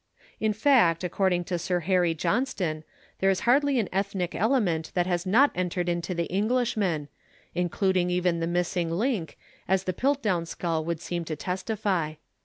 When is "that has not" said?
4.95-5.51